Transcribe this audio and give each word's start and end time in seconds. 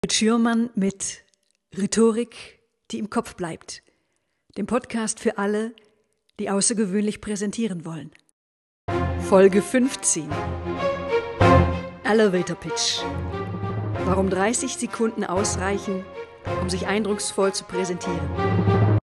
Mit 0.00 0.12
Schürmann 0.12 0.70
mit 0.76 1.24
Rhetorik, 1.76 2.60
die 2.92 3.00
im 3.00 3.10
Kopf 3.10 3.34
bleibt. 3.34 3.82
Dem 4.56 4.66
Podcast 4.66 5.18
für 5.18 5.38
alle, 5.38 5.74
die 6.38 6.50
außergewöhnlich 6.50 7.20
präsentieren 7.20 7.84
wollen. 7.84 8.12
Folge 9.28 9.60
15. 9.60 10.30
Elevator 12.04 12.54
Pitch. 12.54 13.02
Warum 14.04 14.30
30 14.30 14.76
Sekunden 14.76 15.24
ausreichen, 15.24 16.04
um 16.62 16.70
sich 16.70 16.86
eindrucksvoll 16.86 17.52
zu 17.52 17.64
präsentieren. 17.64 19.00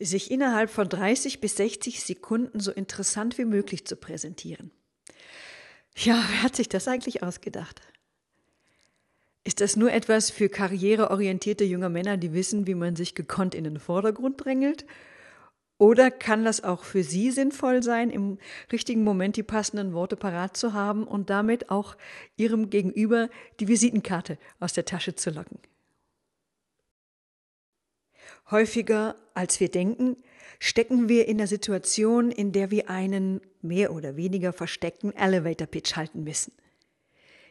Sich 0.00 0.32
innerhalb 0.32 0.70
von 0.70 0.88
30 0.88 1.40
bis 1.40 1.56
60 1.56 2.02
Sekunden 2.02 2.58
so 2.58 2.72
interessant 2.72 3.38
wie 3.38 3.44
möglich 3.44 3.86
zu 3.86 3.94
präsentieren. 3.94 4.72
Ja, 5.96 6.20
wer 6.30 6.42
hat 6.42 6.56
sich 6.56 6.68
das 6.68 6.88
eigentlich 6.88 7.22
ausgedacht? 7.22 7.80
Ist 9.46 9.60
das 9.60 9.76
nur 9.76 9.92
etwas 9.92 10.30
für 10.30 10.48
karriereorientierte 10.48 11.64
junge 11.64 11.90
Männer, 11.90 12.16
die 12.16 12.32
wissen, 12.32 12.66
wie 12.66 12.74
man 12.74 12.96
sich 12.96 13.14
gekonnt 13.14 13.54
in 13.54 13.64
den 13.64 13.78
Vordergrund 13.78 14.42
drängelt? 14.42 14.86
Oder 15.76 16.10
kann 16.10 16.44
das 16.44 16.64
auch 16.64 16.84
für 16.84 17.02
Sie 17.02 17.30
sinnvoll 17.30 17.82
sein, 17.82 18.08
im 18.08 18.38
richtigen 18.72 19.04
Moment 19.04 19.36
die 19.36 19.42
passenden 19.42 19.92
Worte 19.92 20.16
parat 20.16 20.56
zu 20.56 20.72
haben 20.72 21.04
und 21.04 21.28
damit 21.28 21.70
auch 21.70 21.96
Ihrem 22.36 22.70
Gegenüber 22.70 23.28
die 23.60 23.68
Visitenkarte 23.68 24.38
aus 24.60 24.72
der 24.72 24.86
Tasche 24.86 25.14
zu 25.14 25.30
locken? 25.30 25.58
Häufiger 28.50 29.16
als 29.34 29.58
wir 29.60 29.68
denken, 29.68 30.16
stecken 30.58 31.08
wir 31.08 31.26
in 31.28 31.38
der 31.38 31.48
Situation, 31.48 32.30
in 32.30 32.52
der 32.52 32.70
wir 32.70 32.88
einen 32.88 33.40
mehr 33.60 33.92
oder 33.92 34.16
weniger 34.16 34.52
versteckten 34.52 35.14
Elevator 35.14 35.66
Pitch 35.66 35.96
halten 35.96 36.24
müssen. 36.24 36.52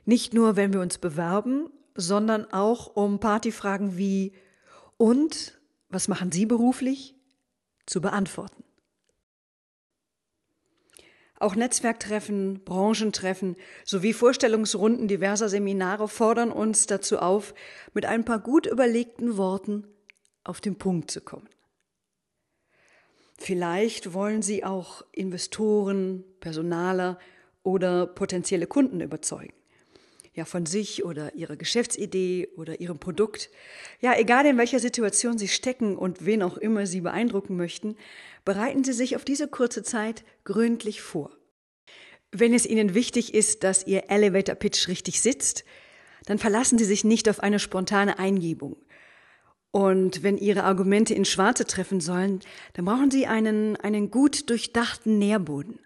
Nicht 0.05 0.33
nur, 0.33 0.55
wenn 0.55 0.73
wir 0.73 0.81
uns 0.81 0.97
bewerben, 0.97 1.69
sondern 1.95 2.51
auch 2.51 2.95
um 2.95 3.19
Partyfragen 3.19 3.97
wie 3.97 4.33
und 4.97 5.59
was 5.89 6.07
machen 6.07 6.31
Sie 6.31 6.45
beruflich 6.45 7.15
zu 7.85 8.01
beantworten. 8.01 8.63
Auch 11.39 11.55
Netzwerktreffen, 11.55 12.63
Branchentreffen 12.63 13.57
sowie 13.83 14.13
Vorstellungsrunden 14.13 15.07
diverser 15.07 15.49
Seminare 15.49 16.07
fordern 16.07 16.51
uns 16.51 16.87
dazu 16.87 17.19
auf, 17.19 17.53
mit 17.93 18.05
ein 18.05 18.23
paar 18.23 18.39
gut 18.39 18.65
überlegten 18.65 19.35
Worten 19.35 19.85
auf 20.43 20.61
den 20.61 20.77
Punkt 20.77 21.11
zu 21.11 21.21
kommen. 21.21 21.49
Vielleicht 23.37 24.13
wollen 24.13 24.41
Sie 24.41 24.63
auch 24.63 25.03
Investoren, 25.11 26.23
Personaler 26.39 27.19
oder 27.61 28.07
potenzielle 28.07 28.67
Kunden 28.67 29.01
überzeugen 29.01 29.53
ja 30.33 30.45
von 30.45 30.65
sich 30.65 31.05
oder 31.05 31.35
ihrer 31.35 31.55
Geschäftsidee 31.55 32.49
oder 32.57 32.81
ihrem 32.81 32.97
Produkt. 32.99 33.49
Ja, 34.01 34.17
egal 34.17 34.45
in 34.45 34.57
welcher 34.57 34.79
Situation 34.79 35.37
Sie 35.37 35.47
stecken 35.47 35.95
und 35.95 36.25
wen 36.25 36.41
auch 36.41 36.57
immer 36.57 36.85
Sie 36.87 37.01
beeindrucken 37.01 37.55
möchten, 37.55 37.95
bereiten 38.43 38.83
Sie 38.83 38.93
sich 38.93 39.15
auf 39.15 39.25
diese 39.25 39.47
kurze 39.47 39.83
Zeit 39.83 40.23
gründlich 40.43 41.01
vor. 41.01 41.31
Wenn 42.31 42.53
es 42.53 42.65
Ihnen 42.65 42.95
wichtig 42.95 43.33
ist, 43.33 43.63
dass 43.63 43.85
Ihr 43.85 44.09
Elevator 44.09 44.55
Pitch 44.55 44.87
richtig 44.87 45.21
sitzt, 45.21 45.65
dann 46.25 46.39
verlassen 46.39 46.79
Sie 46.79 46.85
sich 46.85 47.03
nicht 47.03 47.29
auf 47.29 47.41
eine 47.41 47.59
spontane 47.59 48.17
Eingebung. 48.17 48.77
Und 49.69 50.23
wenn 50.23 50.37
Ihre 50.37 50.63
Argumente 50.63 51.13
in 51.13 51.25
Schwarze 51.25 51.65
treffen 51.65 51.99
sollen, 51.99 52.39
dann 52.73 52.85
brauchen 52.85 53.11
Sie 53.11 53.27
einen, 53.27 53.75
einen 53.75 54.09
gut 54.09 54.49
durchdachten 54.49 55.19
Nährboden. 55.19 55.79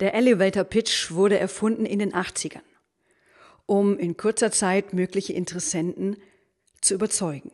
Der 0.00 0.12
Elevator 0.12 0.64
Pitch 0.64 1.12
wurde 1.12 1.38
erfunden 1.38 1.86
in 1.86 1.98
den 1.98 2.12
80ern 2.12 2.60
um 3.66 3.98
in 3.98 4.16
kurzer 4.16 4.50
Zeit 4.52 4.92
mögliche 4.92 5.32
Interessenten 5.32 6.16
zu 6.80 6.94
überzeugen. 6.94 7.52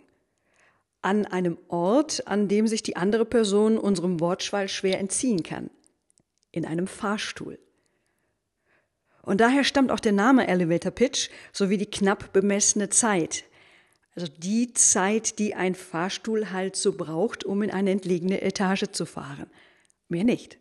An 1.01 1.27
einem 1.27 1.59
Ort, 1.69 2.29
an 2.29 2.49
dem 2.49 2.67
sich 2.67 2.83
die 2.83 2.97
andere 2.97 3.25
Person 3.25 3.79
unserem 3.79 4.21
Wortschwall 4.21 4.69
schwer 4.69 5.01
entziehen 5.01 5.43
kann. 5.43 5.71
In 6.53 6.65
einem 6.65 6.87
Fahrstuhl. 6.87 7.59
Und 9.23 9.41
daher 9.41 9.65
stammt 9.65 9.91
auch 9.91 10.01
der 10.01 10.13
Name 10.13 10.47
Elevator 10.47 10.93
Pitch 10.93 11.31
sowie 11.53 11.79
die 11.79 11.91
knapp 11.91 12.33
bemessene 12.33 12.89
Zeit. 12.89 13.45
Also 14.15 14.27
die 14.27 14.75
Zeit, 14.75 15.39
die 15.39 15.55
ein 15.55 15.75
Fahrstuhl 15.75 16.51
halt 16.51 16.77
so 16.77 16.93
braucht, 16.93 17.45
um 17.45 17.63
in 17.63 17.71
eine 17.71 17.91
entlegene 17.91 18.43
Etage 18.43 18.91
zu 18.93 19.07
fahren. 19.07 19.51
Mehr 20.09 20.25
nicht. 20.25 20.59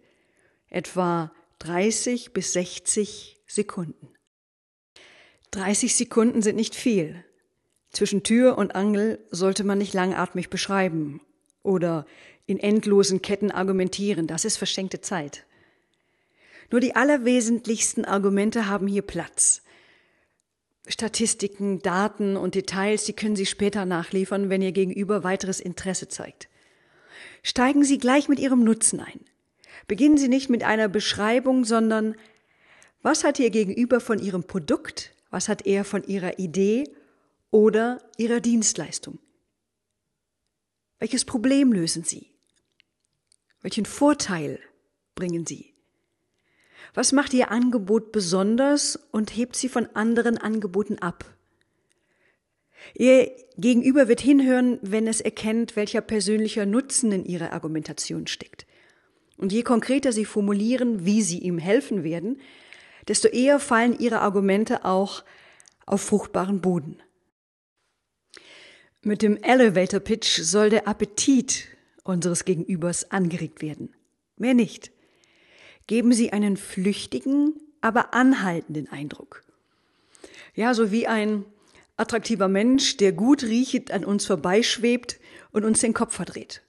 Etwa 0.69 1.33
30 1.59 2.31
bis 2.31 2.53
60 2.53 3.43
Sekunden. 3.45 4.07
30 5.51 5.95
Sekunden 5.95 6.41
sind 6.41 6.55
nicht 6.55 6.75
viel. 6.75 7.23
Zwischen 7.91 8.23
Tür 8.23 8.57
und 8.57 8.73
Angel 8.73 9.19
sollte 9.31 9.63
man 9.63 9.77
nicht 9.77 9.93
langatmig 9.93 10.49
beschreiben 10.49 11.21
oder 11.61 12.05
in 12.45 12.59
endlosen 12.59 13.21
Ketten 13.21 13.51
argumentieren, 13.51 14.27
das 14.27 14.45
ist 14.45 14.57
verschenkte 14.57 15.01
Zeit. 15.01 15.45
Nur 16.71 16.79
die 16.79 16.95
allerwesentlichsten 16.95 18.05
Argumente 18.05 18.67
haben 18.67 18.87
hier 18.87 19.01
Platz. 19.01 19.61
Statistiken, 20.87 21.79
Daten 21.81 22.37
und 22.37 22.55
Details, 22.55 23.03
die 23.03 23.13
können 23.13 23.35
Sie 23.35 23.45
später 23.45 23.85
nachliefern, 23.85 24.49
wenn 24.49 24.61
Ihr 24.61 24.71
Gegenüber 24.71 25.23
weiteres 25.23 25.59
Interesse 25.59 26.07
zeigt. 26.07 26.47
Steigen 27.43 27.83
Sie 27.83 27.97
gleich 27.97 28.29
mit 28.29 28.39
Ihrem 28.39 28.63
Nutzen 28.63 29.01
ein. 29.01 29.19
Beginnen 29.87 30.17
Sie 30.17 30.29
nicht 30.29 30.49
mit 30.49 30.63
einer 30.63 30.87
Beschreibung, 30.87 31.65
sondern 31.65 32.15
was 33.01 33.23
hat 33.23 33.39
Ihr 33.39 33.49
Gegenüber 33.49 33.99
von 33.99 34.19
Ihrem 34.19 34.43
Produkt, 34.43 35.11
was 35.31 35.49
hat 35.49 35.65
er 35.65 35.83
von 35.83 36.03
ihrer 36.03 36.37
Idee 36.37 36.83
oder 37.49 38.01
ihrer 38.17 38.39
Dienstleistung? 38.39 39.17
Welches 40.99 41.25
Problem 41.25 41.73
lösen 41.73 42.03
sie? 42.03 42.27
Welchen 43.61 43.85
Vorteil 43.85 44.59
bringen 45.15 45.47
sie? 45.47 45.73
Was 46.93 47.11
macht 47.11 47.33
ihr 47.33 47.51
Angebot 47.51 48.11
besonders 48.11 48.97
und 49.11 49.35
hebt 49.35 49.55
sie 49.55 49.69
von 49.69 49.87
anderen 49.93 50.37
Angeboten 50.37 50.99
ab? 50.99 51.25
Ihr 52.95 53.31
Gegenüber 53.57 54.07
wird 54.07 54.21
hinhören, 54.21 54.79
wenn 54.81 55.07
es 55.07 55.21
erkennt, 55.21 55.75
welcher 55.75 56.01
persönlicher 56.01 56.65
Nutzen 56.65 57.11
in 57.11 57.25
ihrer 57.25 57.53
Argumentation 57.53 58.27
steckt. 58.27 58.65
Und 59.37 59.51
je 59.51 59.63
konkreter 59.63 60.11
sie 60.11 60.25
formulieren, 60.25 61.05
wie 61.05 61.21
sie 61.21 61.39
ihm 61.39 61.57
helfen 61.57 62.03
werden, 62.03 62.41
desto 63.11 63.27
eher 63.27 63.59
fallen 63.59 63.99
ihre 63.99 64.21
Argumente 64.21 64.85
auch 64.85 65.25
auf 65.85 65.99
fruchtbaren 65.99 66.61
Boden. 66.61 67.03
Mit 69.01 69.21
dem 69.21 69.35
Elevator 69.35 69.99
Pitch 69.99 70.39
soll 70.41 70.69
der 70.69 70.87
Appetit 70.87 71.67
unseres 72.05 72.45
Gegenübers 72.45 73.11
angeregt 73.11 73.61
werden. 73.61 73.93
Mehr 74.37 74.53
nicht. 74.53 74.91
Geben 75.87 76.13
Sie 76.13 76.31
einen 76.31 76.55
flüchtigen, 76.55 77.59
aber 77.81 78.13
anhaltenden 78.13 78.89
Eindruck. 78.89 79.43
Ja, 80.55 80.73
so 80.73 80.93
wie 80.93 81.05
ein 81.05 81.43
attraktiver 81.97 82.47
Mensch, 82.47 82.95
der 82.95 83.11
gut 83.11 83.43
riechend 83.43 83.91
an 83.91 84.05
uns 84.05 84.25
vorbeischwebt 84.25 85.19
und 85.51 85.65
uns 85.65 85.81
den 85.81 85.93
Kopf 85.93 86.15
verdreht. 86.15 86.61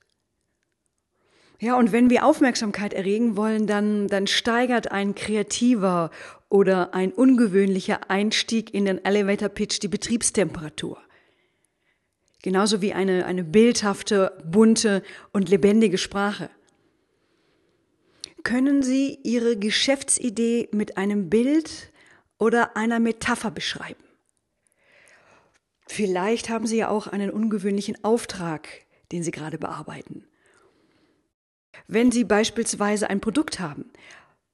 Ja, 1.63 1.77
und 1.77 1.93
wenn 1.93 2.11
wir 2.11 2.27
Aufmerksamkeit 2.27 2.93
erregen 2.93 3.37
wollen, 3.37 3.69
dann, 3.69 4.09
dann 4.09 4.27
steigert 4.27 4.91
ein 4.91 5.15
kreativer 5.15 6.11
oder 6.49 6.93
ein 6.93 7.13
ungewöhnlicher 7.13 8.11
Einstieg 8.11 8.75
in 8.75 8.85
den 8.85 9.05
Elevator 9.05 9.49
Pitch 9.49 9.81
die 9.81 9.87
Betriebstemperatur. 9.87 11.01
Genauso 12.43 12.83
wie 12.83 12.93
eine, 12.93 13.27
eine 13.27 13.45
bildhafte, 13.45 14.43
bunte 14.45 15.05
und 15.33 15.51
lebendige 15.51 15.99
Sprache. 15.99 16.51
Können 18.43 18.83
Sie 18.83 19.21
Ihre 19.23 19.57
Geschäftsidee 19.57 20.69
mit 20.73 20.97
einem 20.97 21.31
Bild 21.31 21.93
oder 22.41 22.77
einer 22.77 22.99
Metapher 22.99 23.53
beschreiben? 23.53 24.03
Vielleicht 25.87 26.49
haben 26.49 26.67
Sie 26.67 26.79
ja 26.79 26.89
auch 26.89 27.07
einen 27.07 27.31
ungewöhnlichen 27.31 28.03
Auftrag, 28.03 28.69
den 29.13 29.23
Sie 29.23 29.31
gerade 29.31 29.59
bearbeiten. 29.59 30.25
Wenn 31.87 32.11
Sie 32.11 32.25
beispielsweise 32.25 33.11
ein 33.11 33.21
Produkt 33.21 33.61
haben, 33.61 33.91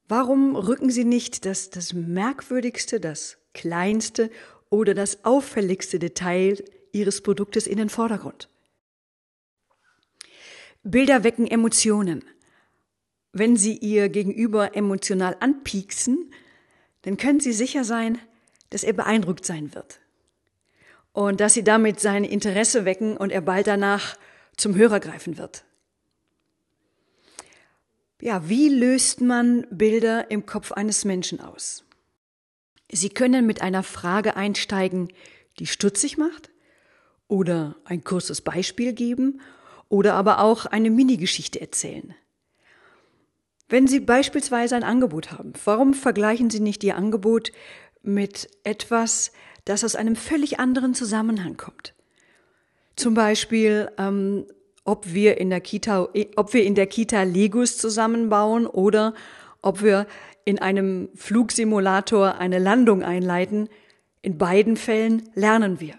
warum 0.09 0.57
rücken 0.57 0.91
Sie 0.91 1.05
nicht 1.05 1.45
das, 1.45 1.71
das 1.71 1.93
merkwürdigste, 1.93 3.01
das 3.01 3.39
kleinste 3.55 4.31
oder 4.71 4.95
das 4.95 5.25
auffälligste 5.25 5.99
Detail 5.99 6.63
Ihres 6.93 7.23
Produktes 7.23 7.67
in 7.67 7.79
den 7.79 7.89
Vordergrund? 7.89 8.49
Bilder 10.83 11.25
wecken 11.25 11.47
Emotionen. 11.47 12.25
Wenn 13.33 13.57
Sie 13.57 13.77
Ihr 13.77 14.09
Gegenüber 14.09 14.75
emotional 14.75 15.37
anpieksen, 15.41 16.33
dann 17.03 17.17
können 17.17 17.41
Sie 17.41 17.53
sicher 17.53 17.85
sein, 17.85 18.19
dass 18.71 18.85
er 18.85 18.93
beeindruckt 18.93 19.45
sein 19.45 19.75
wird. 19.75 20.01
Und 21.13 21.41
dass 21.41 21.55
Sie 21.55 21.65
damit 21.65 22.01
sein 22.01 22.25
Interesse 22.25 22.85
wecken 22.85 23.17
und 23.17 23.31
er 23.31 23.41
bald 23.41 23.67
danach 23.67 24.17
zum 24.57 24.77
Hörer 24.77 25.01
greifen 25.01 25.37
wird. 25.37 25.65
Ja, 28.21 28.49
wie 28.49 28.69
löst 28.69 29.21
man 29.21 29.67
Bilder 29.71 30.31
im 30.31 30.45
Kopf 30.45 30.73
eines 30.73 31.05
Menschen 31.05 31.41
aus? 31.41 31.85
Sie 32.91 33.11
können 33.11 33.47
mit 33.47 33.63
einer 33.63 33.83
Frage 33.85 34.37
einsteigen, 34.37 35.13
die 35.59 35.67
stutzig 35.67 36.19
macht, 36.19 36.51
oder 37.29 37.77
ein 37.85 38.03
kurzes 38.03 38.41
Beispiel 38.41 38.93
geben, 38.93 39.41
oder 39.89 40.15
aber 40.15 40.41
auch 40.41 40.67
eine 40.67 40.91
Mini-Geschichte 40.91 41.61
erzählen. 41.61 42.15
Wenn 43.69 43.87
Sie 43.87 44.01
beispielsweise 44.01 44.75
ein 44.75 44.83
Angebot 44.83 45.31
haben, 45.31 45.53
warum 45.65 45.95
vergleichen 45.95 46.51
Sie 46.51 46.61
nicht 46.61 46.83
Ihr 46.83 46.97
Angebot 46.97 47.53
mit 48.03 48.49
etwas, 48.65 49.31
das 49.65 49.85
aus 49.85 49.95
einem 49.95 50.17
völlig 50.17 50.59
anderen 50.59 50.95
Zusammenhang 50.95 51.57
kommt? 51.57 51.95
Zum 52.97 53.15
Beispiel, 53.15 53.91
ähm, 53.99 54.47
ob 54.89 55.13
wir 55.13 55.37
in 55.37 55.51
der 55.51 55.61
Kita, 55.61 56.09
ob 56.37 56.55
wir 56.55 56.65
in 56.65 56.75
der 56.75 56.87
Kita 56.87 57.23
Legos 57.23 57.77
zusammenbauen 57.77 58.67
oder 58.67 59.13
ob 59.61 59.83
wir 59.83 60.07
in 60.47 60.59
einem 60.59 61.11
Flugsimulator 61.15 62.39
eine 62.39 62.59
Landung 62.59 63.03
einleiten. 63.03 63.69
In 64.23 64.39
beiden 64.39 64.79
Fällen 64.79 65.29
lernen 65.35 65.79
wir. 65.79 65.99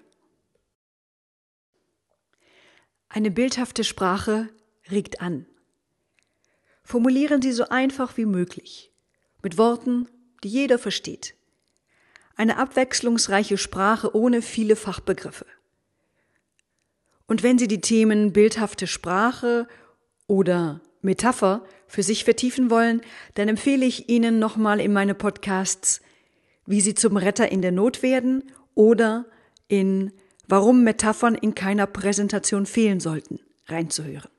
Eine 3.09 3.29
bildhafte 3.29 3.83
Sprache 3.83 4.49
regt 4.89 5.21
an. 5.21 5.45
Formulieren 6.81 7.43
Sie 7.43 7.51
so 7.51 7.69
einfach 7.69 8.17
wie 8.17 8.25
möglich, 8.25 8.91
mit 9.43 9.59
Worten, 9.59 10.07
die 10.43 10.49
jeder 10.49 10.79
versteht. 10.79 11.35
Eine 12.35 12.57
abwechslungsreiche 12.57 13.59
Sprache 13.59 14.15
ohne 14.15 14.41
viele 14.41 14.75
Fachbegriffe. 14.75 15.45
Und 17.29 17.43
wenn 17.43 17.59
Sie 17.59 17.67
die 17.67 17.79
Themen 17.79 18.33
bildhafte 18.33 18.87
Sprache 18.87 19.67
oder 20.25 20.81
Metapher 21.03 21.63
für 21.87 22.01
sich 22.01 22.23
vertiefen 22.23 22.71
wollen, 22.71 23.01
dann 23.35 23.47
empfehle 23.47 23.85
ich 23.85 24.09
Ihnen 24.09 24.39
nochmal 24.39 24.79
in 24.79 24.91
meine 24.91 25.13
Podcasts, 25.13 26.01
wie 26.65 26.81
Sie 26.81 26.95
zum 26.95 27.17
Retter 27.17 27.51
in 27.51 27.61
der 27.61 27.71
Not 27.71 28.01
werden 28.01 28.51
oder 28.73 29.25
in 29.67 30.11
Warum 30.47 30.83
Metaphern 30.83 31.35
in 31.35 31.53
keiner 31.53 31.85
Präsentation 31.85 32.65
fehlen 32.65 32.99
sollten, 32.99 33.39
reinzuhören. 33.67 34.31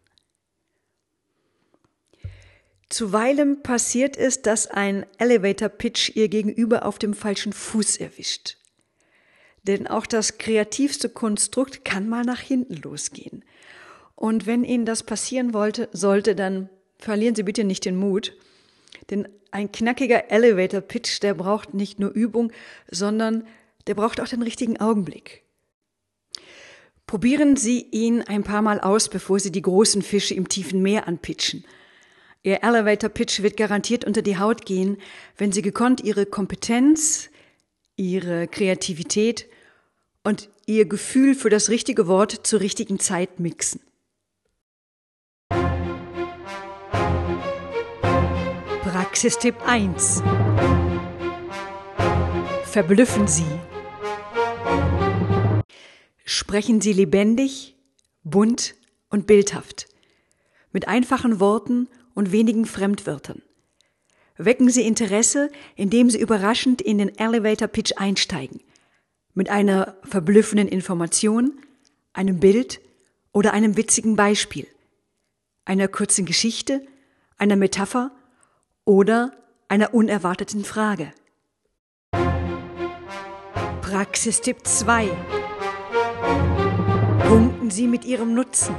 Zuweilen 2.88 3.62
passiert 3.62 4.16
es, 4.16 4.43
dass 4.43 4.66
ein 4.66 5.06
Elevator 5.19 5.69
Pitch 5.69 6.16
ihr 6.16 6.28
gegenüber 6.28 6.84
auf 6.84 6.98
dem 6.98 7.14
falschen 7.14 7.52
Fuß 7.52 7.98
erwischt. 7.98 8.56
Denn 9.64 9.86
auch 9.86 10.06
das 10.06 10.38
kreativste 10.38 11.08
Konstrukt 11.08 11.84
kann 11.84 12.08
mal 12.08 12.24
nach 12.24 12.40
hinten 12.40 12.76
losgehen. 12.76 13.44
Und 14.14 14.46
wenn 14.46 14.64
Ihnen 14.64 14.86
das 14.86 15.02
passieren 15.02 15.54
wollte, 15.54 15.88
sollte, 15.92 16.34
dann 16.34 16.68
verlieren 16.98 17.34
Sie 17.34 17.42
bitte 17.42 17.64
nicht 17.64 17.84
den 17.84 17.96
Mut. 17.96 18.34
Denn 19.10 19.28
ein 19.50 19.72
knackiger 19.72 20.30
Elevator 20.30 20.80
Pitch, 20.80 21.22
der 21.22 21.34
braucht 21.34 21.74
nicht 21.74 21.98
nur 21.98 22.10
Übung, 22.10 22.52
sondern 22.90 23.46
der 23.86 23.94
braucht 23.94 24.20
auch 24.20 24.28
den 24.28 24.42
richtigen 24.42 24.78
Augenblick. 24.78 25.42
Probieren 27.06 27.56
Sie 27.56 27.86
ihn 27.90 28.22
ein 28.22 28.44
paar 28.44 28.62
Mal 28.62 28.80
aus, 28.80 29.08
bevor 29.08 29.40
Sie 29.40 29.50
die 29.50 29.62
großen 29.62 30.02
Fische 30.02 30.34
im 30.34 30.48
tiefen 30.48 30.80
Meer 30.80 31.08
anpitchen. 31.08 31.64
Ihr 32.42 32.62
Elevator 32.62 33.10
Pitch 33.10 33.42
wird 33.42 33.56
garantiert 33.56 34.04
unter 34.04 34.22
die 34.22 34.38
Haut 34.38 34.64
gehen, 34.64 34.96
wenn 35.36 35.50
Sie 35.50 35.62
gekonnt 35.62 36.02
Ihre 36.04 36.24
Kompetenz, 36.24 37.28
Ihre 38.00 38.49
Kreativität 38.49 39.47
und 40.25 40.49
Ihr 40.64 40.87
Gefühl 40.87 41.35
für 41.35 41.50
das 41.50 41.69
richtige 41.69 42.06
Wort 42.06 42.47
zur 42.47 42.61
richtigen 42.61 42.99
Zeit 42.99 43.38
mixen. 43.41 43.82
Praxistipp 48.82 49.56
1. 49.67 50.23
Verblüffen 52.64 53.29
Sie. 53.29 53.44
Sprechen 56.25 56.81
Sie 56.81 56.94
lebendig, 56.94 57.76
bunt 58.25 58.76
und 59.11 59.26
bildhaft, 59.26 59.88
mit 60.73 60.88
einfachen 60.88 61.38
Worten 61.38 61.87
und 62.14 62.32
wenigen 62.32 62.64
Fremdwörtern. 62.64 63.43
Wecken 64.42 64.70
Sie 64.70 64.87
Interesse, 64.87 65.50
indem 65.76 66.08
Sie 66.08 66.19
überraschend 66.19 66.81
in 66.81 66.96
den 66.96 67.14
Elevator 67.19 67.69
Pitch 67.69 67.92
einsteigen, 67.98 68.60
mit 69.34 69.50
einer 69.50 69.96
verblüffenden 70.02 70.66
Information, 70.66 71.60
einem 72.14 72.40
Bild 72.40 72.81
oder 73.32 73.52
einem 73.52 73.76
witzigen 73.76 74.16
Beispiel, 74.16 74.66
einer 75.66 75.88
kurzen 75.88 76.25
Geschichte, 76.25 76.81
einer 77.37 77.56
Metapher 77.56 78.12
oder 78.87 79.32
einer 79.69 79.92
unerwarteten 79.92 80.64
Frage. 80.64 81.12
Praxistipp 83.82 84.66
2. 84.66 85.10
Punkten 87.28 87.70
Sie 87.70 87.86
mit 87.86 88.06
Ihrem 88.06 88.32
Nutzen. 88.32 88.75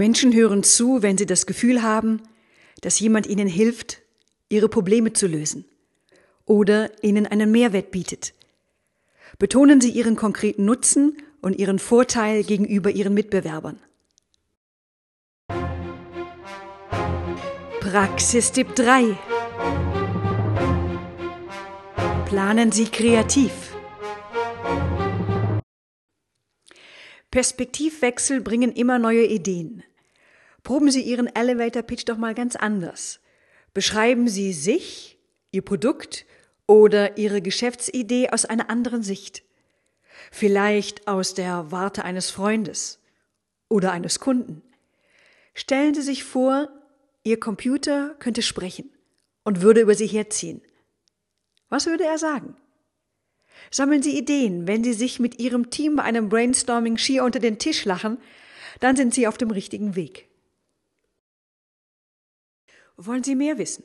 Menschen 0.00 0.32
hören 0.32 0.62
zu, 0.62 1.02
wenn 1.02 1.18
sie 1.18 1.26
das 1.26 1.44
Gefühl 1.44 1.82
haben, 1.82 2.22
dass 2.80 3.00
jemand 3.00 3.26
ihnen 3.26 3.46
hilft, 3.46 4.00
ihre 4.48 4.70
Probleme 4.70 5.12
zu 5.12 5.26
lösen 5.26 5.66
oder 6.46 6.90
ihnen 7.04 7.26
einen 7.26 7.52
Mehrwert 7.52 7.90
bietet. 7.90 8.32
Betonen 9.38 9.82
Sie 9.82 9.90
Ihren 9.90 10.16
konkreten 10.16 10.64
Nutzen 10.64 11.18
und 11.42 11.58
Ihren 11.58 11.78
Vorteil 11.78 12.44
gegenüber 12.44 12.90
Ihren 12.90 13.12
Mitbewerbern. 13.12 13.78
Praxistipp 17.80 18.74
3. 18.76 19.18
Planen 22.24 22.72
Sie 22.72 22.86
kreativ. 22.86 23.52
Perspektivwechsel 27.30 28.40
bringen 28.40 28.72
immer 28.72 28.98
neue 28.98 29.26
Ideen. 29.26 29.84
Proben 30.62 30.90
Sie 30.90 31.02
Ihren 31.02 31.34
Elevator 31.34 31.82
Pitch 31.82 32.08
doch 32.08 32.16
mal 32.16 32.34
ganz 32.34 32.56
anders. 32.56 33.20
Beschreiben 33.72 34.28
Sie 34.28 34.52
sich, 34.52 35.18
Ihr 35.52 35.62
Produkt 35.62 36.26
oder 36.66 37.18
Ihre 37.18 37.42
Geschäftsidee 37.42 38.30
aus 38.30 38.44
einer 38.44 38.70
anderen 38.70 39.02
Sicht. 39.02 39.42
Vielleicht 40.30 41.08
aus 41.08 41.34
der 41.34 41.70
Warte 41.70 42.04
eines 42.04 42.30
Freundes 42.30 43.00
oder 43.68 43.92
eines 43.92 44.20
Kunden. 44.20 44.62
Stellen 45.54 45.94
Sie 45.94 46.02
sich 46.02 46.24
vor, 46.24 46.68
Ihr 47.22 47.38
Computer 47.38 48.14
könnte 48.18 48.42
sprechen 48.42 48.90
und 49.44 49.62
würde 49.62 49.80
über 49.80 49.94
Sie 49.94 50.06
herziehen. 50.06 50.62
Was 51.68 51.86
würde 51.86 52.04
er 52.04 52.18
sagen? 52.18 52.56
Sammeln 53.70 54.02
Sie 54.02 54.16
Ideen. 54.16 54.66
Wenn 54.66 54.82
Sie 54.84 54.92
sich 54.92 55.20
mit 55.20 55.38
Ihrem 55.38 55.70
Team 55.70 55.96
bei 55.96 56.02
einem 56.02 56.28
Brainstorming 56.28 56.96
schier 56.96 57.24
unter 57.24 57.40
den 57.40 57.58
Tisch 57.58 57.84
lachen, 57.84 58.18
dann 58.80 58.96
sind 58.96 59.14
Sie 59.14 59.26
auf 59.26 59.38
dem 59.38 59.50
richtigen 59.50 59.96
Weg. 59.96 60.29
Wollen 63.02 63.24
Sie 63.24 63.34
mehr 63.34 63.56
wissen? 63.56 63.84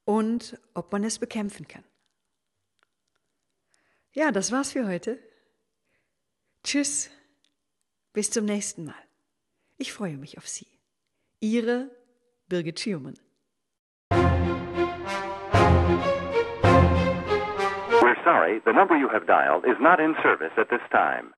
und 0.06 0.60
ob 0.76 0.92
man 0.92 1.04
es 1.04 1.18
bekämpfen 1.18 1.68
kann. 1.68 1.84
Ja, 4.14 4.32
das 4.32 4.52
war's 4.52 4.74
für 4.74 4.88
heute. 4.88 5.18
Tschüss, 6.64 7.10
bis 8.14 8.30
zum 8.30 8.46
nächsten 8.46 8.86
Mal. 8.86 9.04
Ich 9.80 9.92
freue 9.92 10.18
mich 10.18 10.38
auf 10.38 10.48
Sie. 10.48 10.68
Ihre 11.40 11.90
Birgit 12.48 12.80
Schürmann. 12.80 13.16
sorry, 18.24 18.62
the 18.66 18.72
number 18.72 18.96
you 18.96 19.10
have 19.10 19.26
dialed 19.26 19.66
is 19.66 19.76
not 19.80 20.00
in 20.00 20.14
service 20.22 20.52
at 20.56 20.70
this 20.70 20.82
time. 20.92 21.34